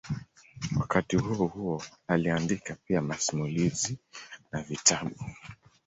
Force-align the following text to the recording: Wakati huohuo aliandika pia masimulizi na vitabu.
Wakati 0.79 1.17
huohuo 1.17 1.83
aliandika 2.07 2.75
pia 2.85 3.01
masimulizi 3.01 3.97
na 4.51 4.61
vitabu. 4.61 5.15